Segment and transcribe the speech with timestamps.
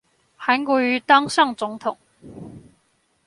[0.39, 1.95] 韓國瑜當上總統